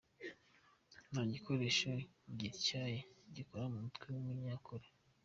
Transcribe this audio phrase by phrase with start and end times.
[1.09, 1.89] Nta gikoresho
[2.39, 2.99] gityaye
[3.35, 4.87] gikora ku mutwe w’umunyakuri.